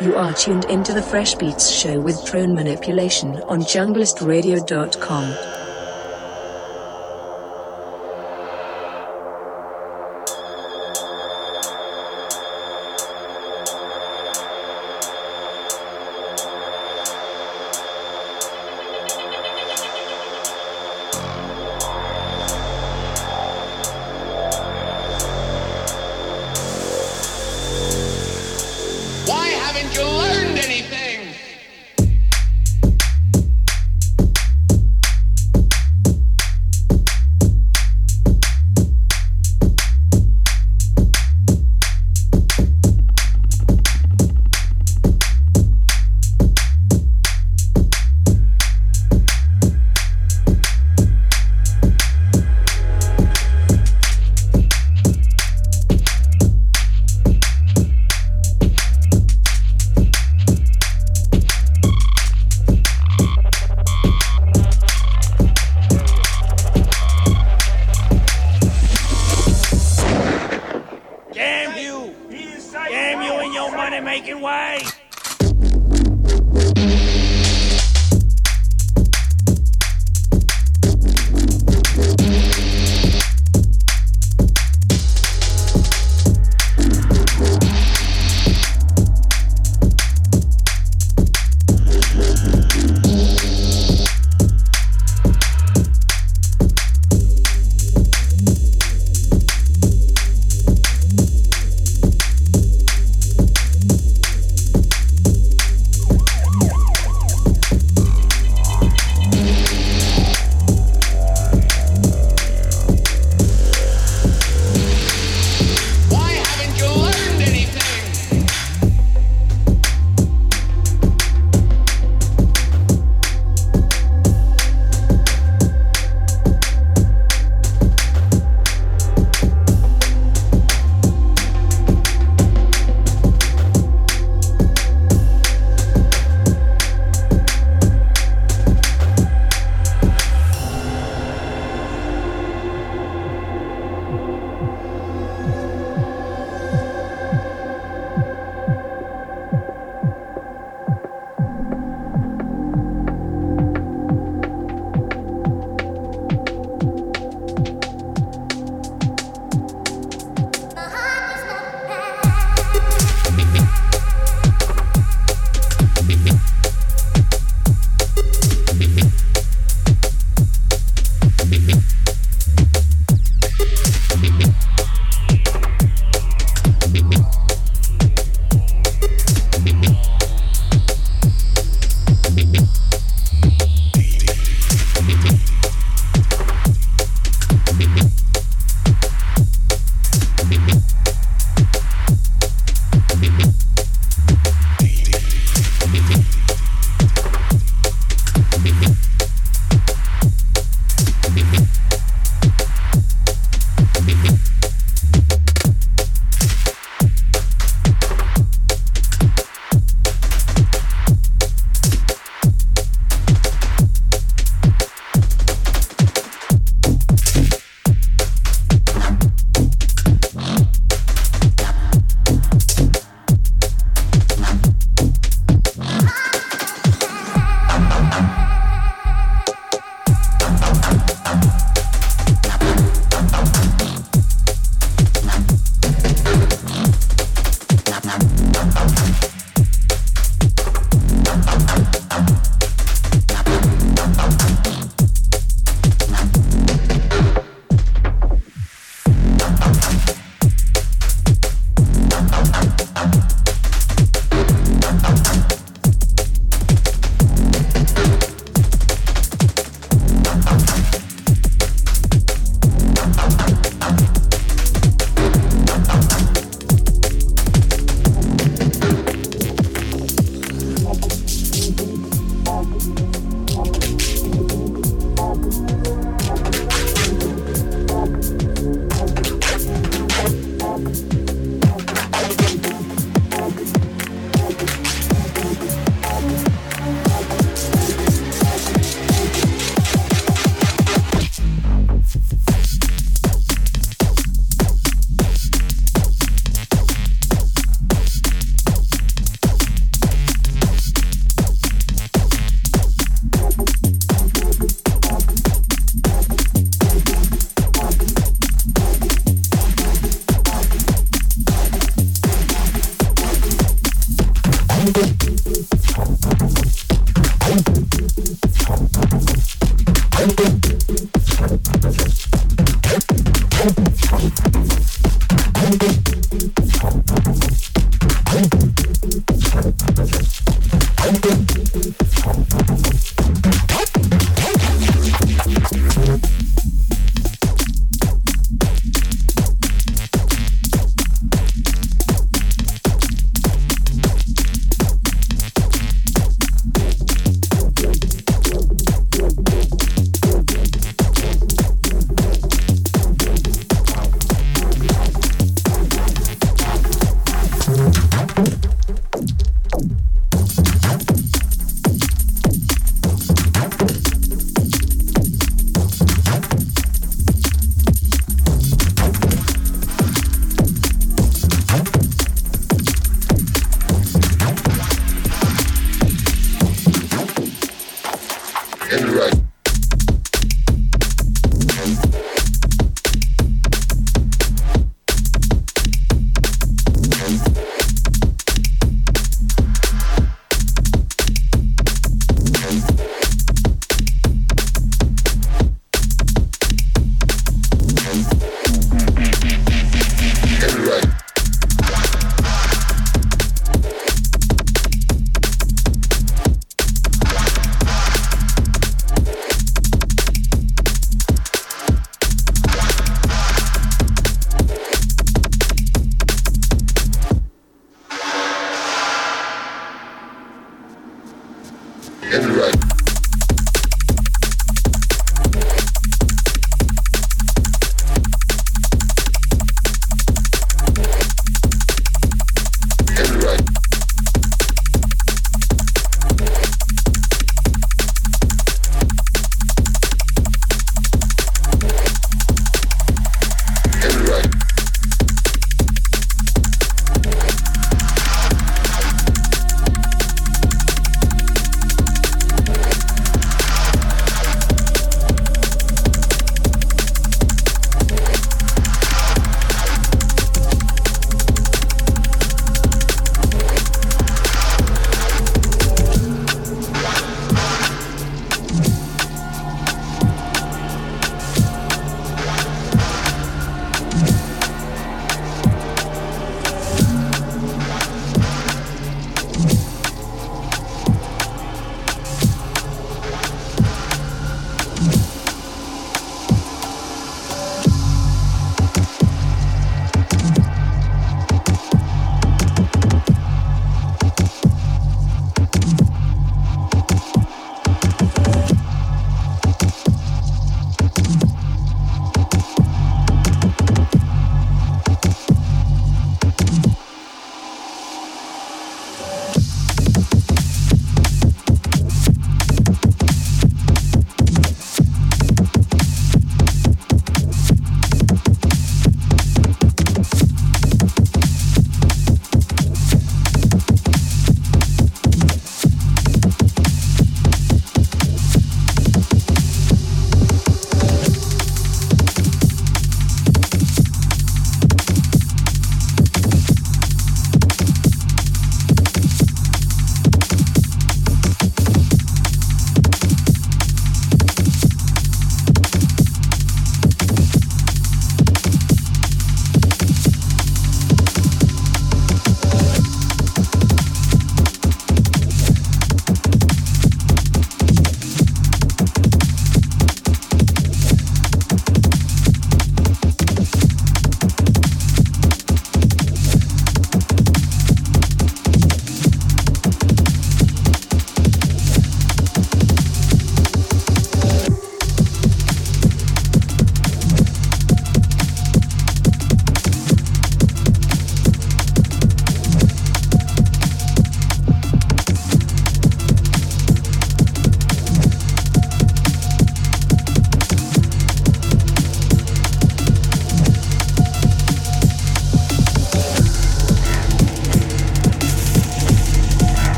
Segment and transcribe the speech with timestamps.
[0.00, 5.47] You are tuned into the Fresh Beats Show with drone manipulation on junglistradio.com.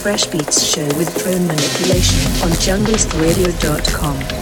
[0.00, 4.39] Fresh Beats Show with drone manipulation on junglistradio.com.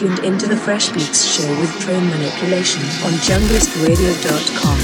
[0.00, 4.79] tuned into the Fresh Beats show with drone manipulation on junglistradio.com.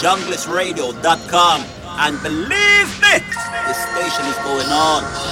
[0.00, 1.64] junglistradio.com.
[2.00, 3.18] And believe me,
[3.66, 5.29] this station is going on.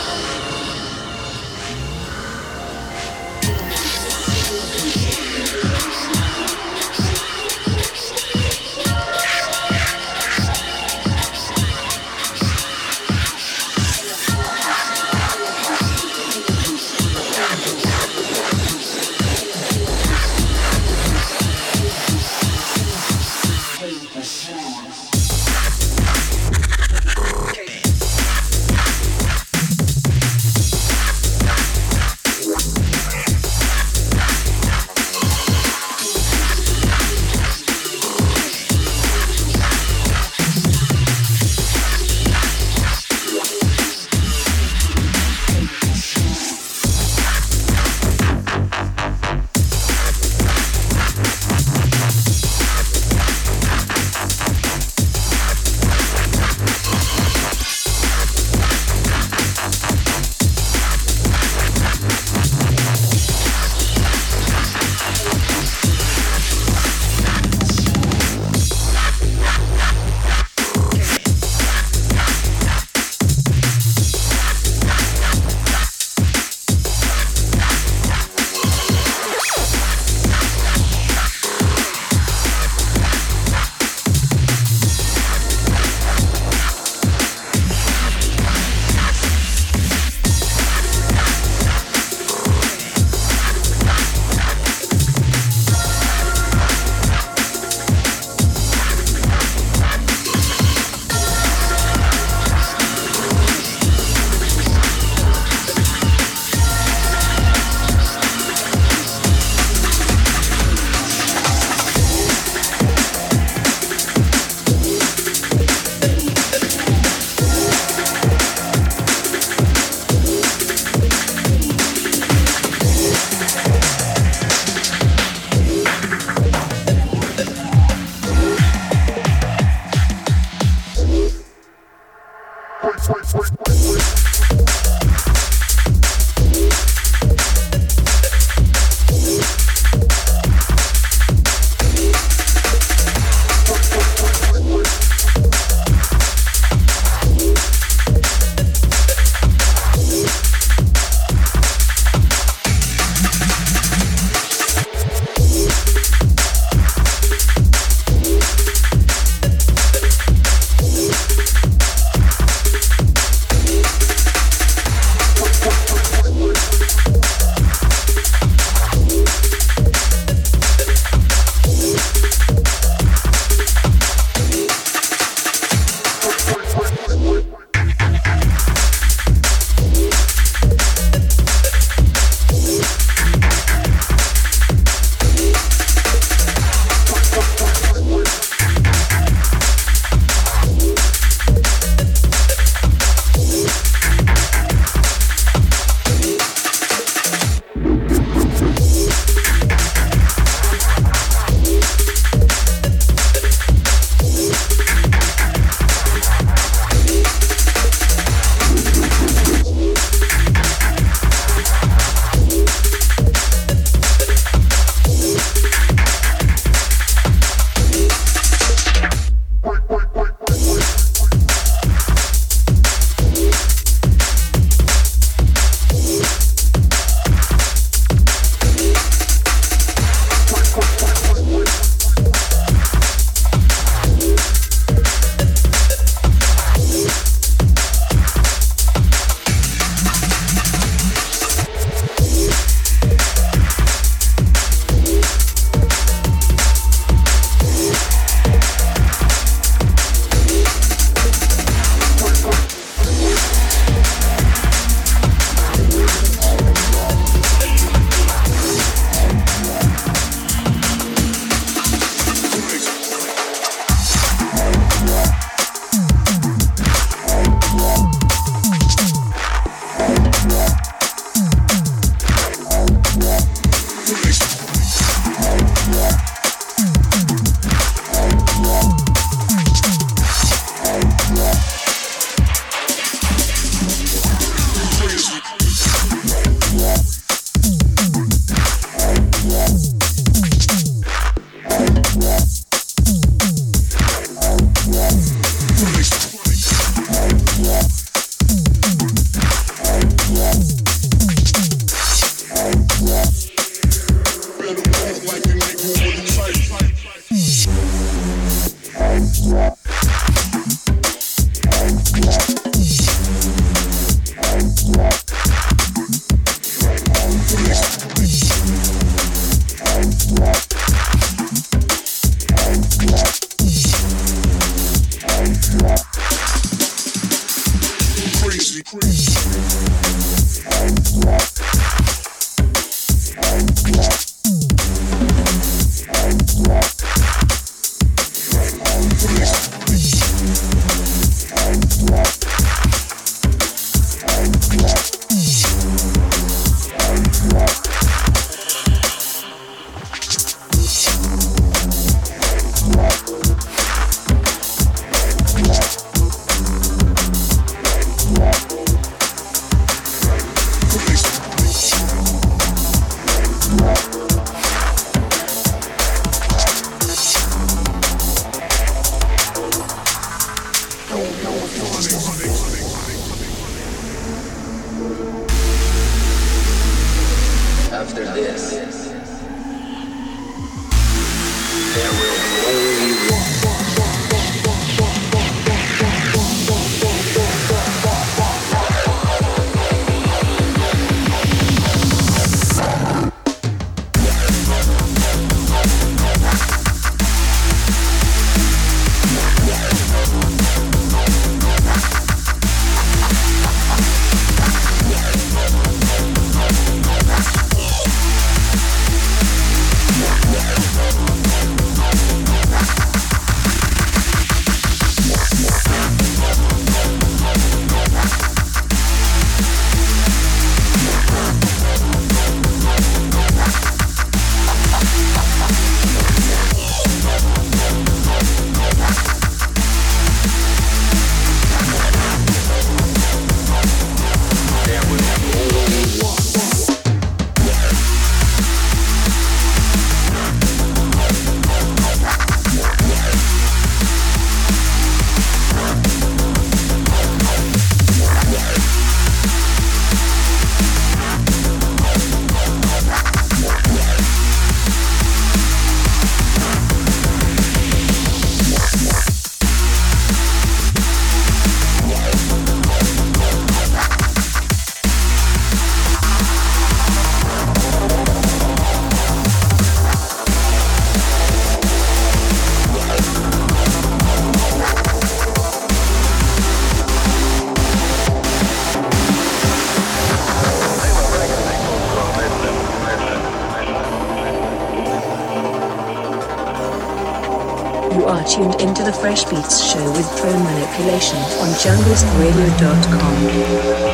[489.39, 494.08] Fresh Beats show with drone manipulation on junglistradio.com.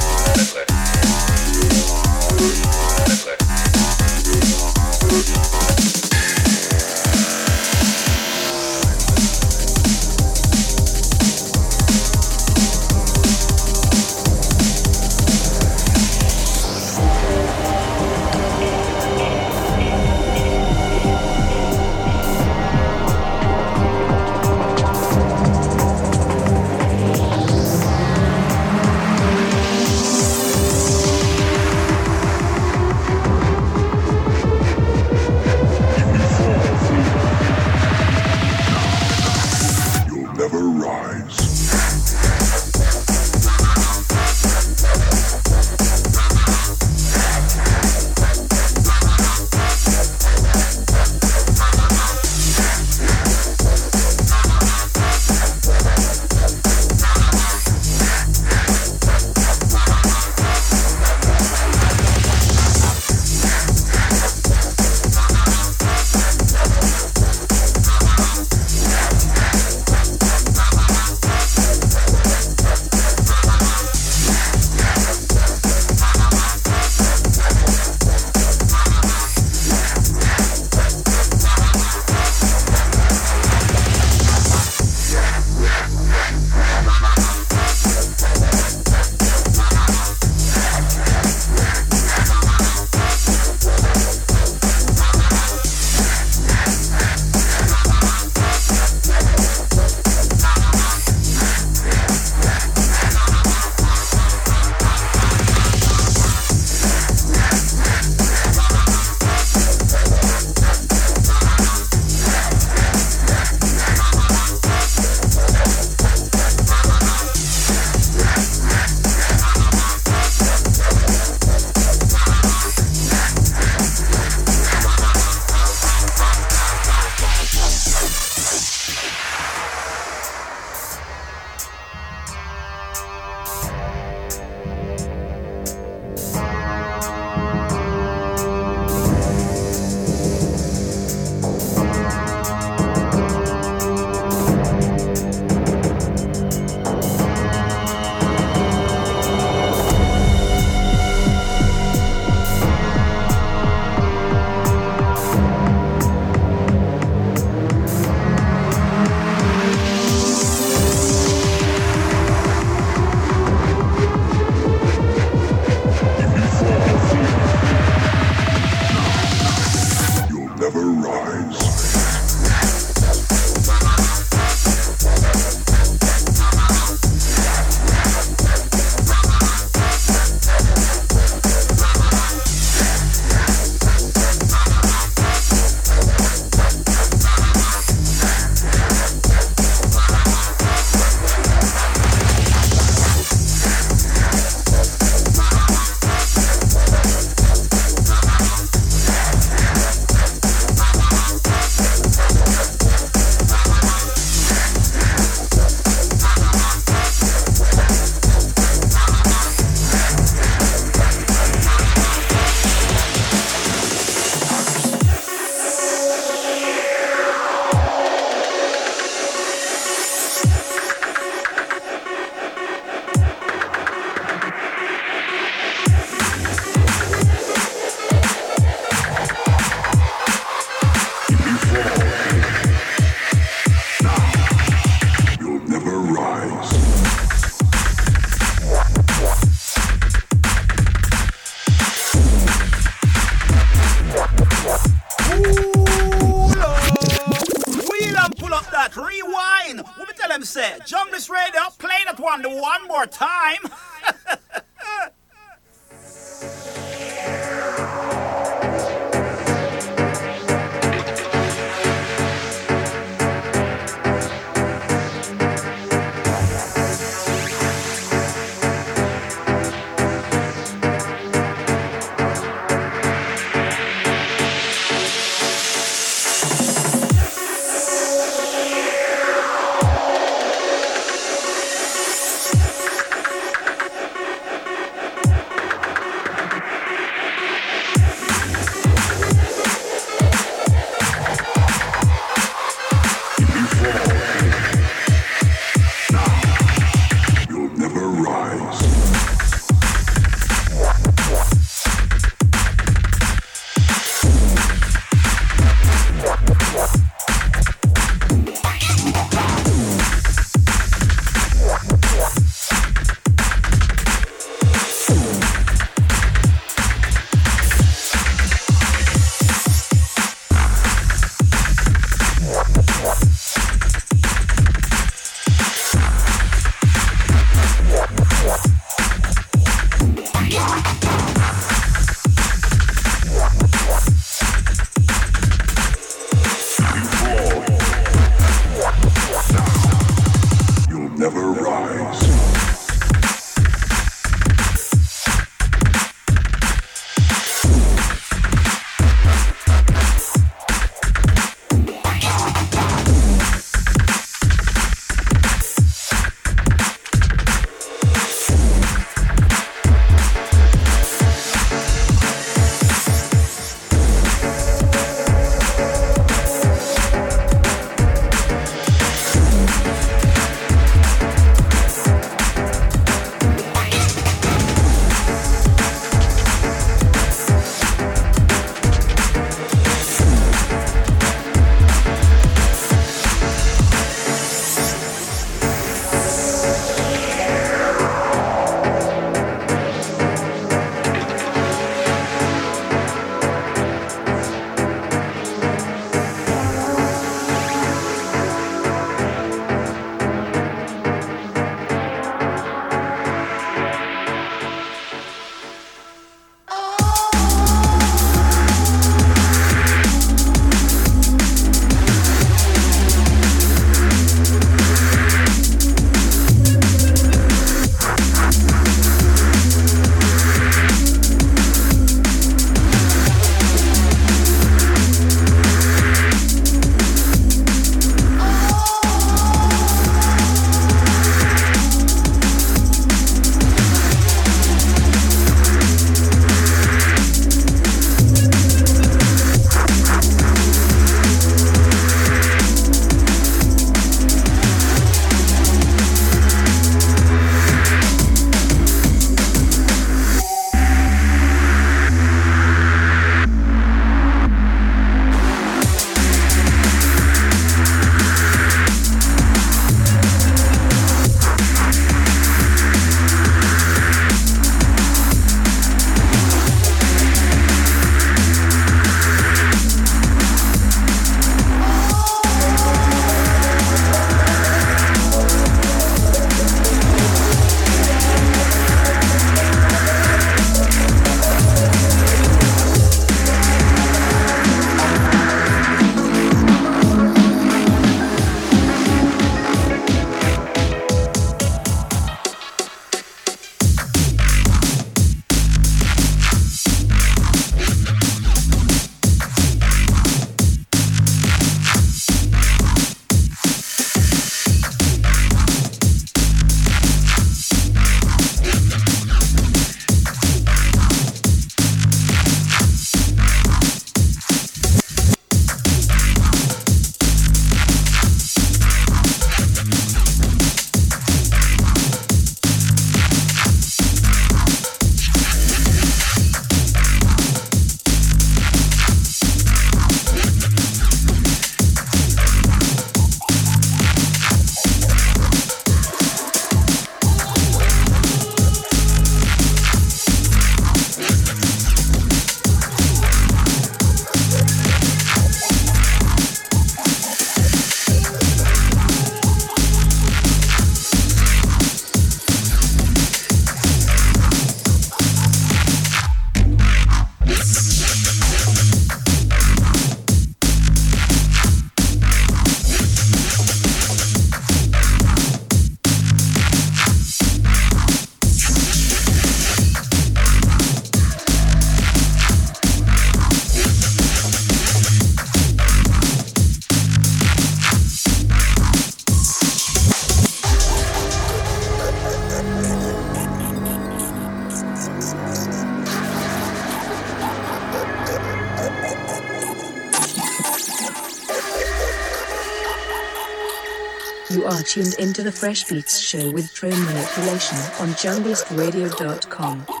[594.91, 600.00] tuned into the Fresh Beats Show with Drone Manipulation on junglistradio.com.